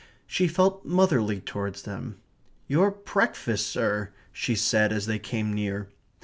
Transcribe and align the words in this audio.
She 0.25 0.47
felt 0.47 0.83
motherly 0.83 1.41
towards 1.41 1.83
them. 1.83 2.17
"Your 2.67 2.89
breakfast, 2.89 3.67
sir," 3.67 4.11
she 4.33 4.55
said, 4.55 4.91
as 4.91 5.05
they 5.05 5.19
came 5.19 5.53
near. 5.53 5.89